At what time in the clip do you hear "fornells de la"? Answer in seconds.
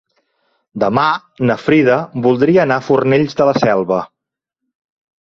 2.91-3.57